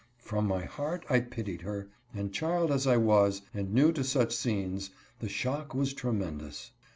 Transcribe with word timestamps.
From 0.17 0.47
my 0.47 0.65
heart 0.65 1.05
I 1.11 1.19
pitied 1.19 1.61
her, 1.61 1.87
and 2.11 2.33
child 2.33 2.71
as 2.71 2.87
I 2.87 2.97
was, 2.97 3.43
and 3.53 3.71
new 3.71 3.91
to 3.91 4.03
such 4.03 4.33
scenes, 4.35 4.89
the 5.19 5.29
shock 5.29 5.75
was 5.75 5.93
tremendous. 5.93 6.71